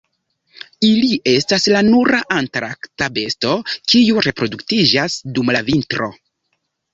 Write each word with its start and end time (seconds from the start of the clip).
Ili 0.85 1.17
estas 1.31 1.67
la 1.75 1.83
nura 1.89 2.21
antarkta 2.35 3.09
besto 3.19 3.53
kiu 3.93 4.25
reproduktiĝas 4.29 5.19
dum 5.37 5.53
la 5.59 5.63
vintro. 5.71 6.11